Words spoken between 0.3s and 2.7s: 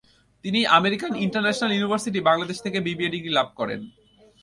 তিনি American International University, Bangladesh